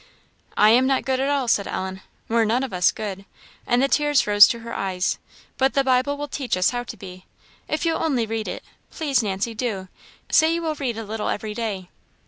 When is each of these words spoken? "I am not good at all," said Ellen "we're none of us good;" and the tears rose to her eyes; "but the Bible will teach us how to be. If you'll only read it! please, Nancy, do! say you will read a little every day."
"I 0.57 0.71
am 0.71 0.87
not 0.87 1.05
good 1.05 1.19
at 1.19 1.29
all," 1.29 1.47
said 1.47 1.67
Ellen 1.67 2.01
"we're 2.27 2.43
none 2.43 2.63
of 2.63 2.73
us 2.73 2.91
good;" 2.91 3.23
and 3.67 3.83
the 3.83 3.87
tears 3.87 4.25
rose 4.25 4.47
to 4.47 4.61
her 4.61 4.73
eyes; 4.73 5.19
"but 5.59 5.75
the 5.75 5.83
Bible 5.83 6.17
will 6.17 6.27
teach 6.27 6.57
us 6.57 6.71
how 6.71 6.83
to 6.85 6.97
be. 6.97 7.27
If 7.67 7.85
you'll 7.85 8.03
only 8.03 8.25
read 8.25 8.47
it! 8.47 8.63
please, 8.89 9.21
Nancy, 9.21 9.53
do! 9.53 9.89
say 10.31 10.55
you 10.55 10.63
will 10.63 10.73
read 10.73 10.97
a 10.97 11.03
little 11.03 11.29
every 11.29 11.53
day." 11.53 11.89